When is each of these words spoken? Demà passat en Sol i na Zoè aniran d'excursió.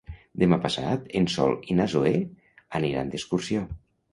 Demà 0.43 0.57
passat 0.63 1.03
en 1.19 1.27
Sol 1.33 1.53
i 1.73 1.77
na 1.81 1.87
Zoè 1.93 2.15
aniran 2.81 3.13
d'excursió. 3.13 3.63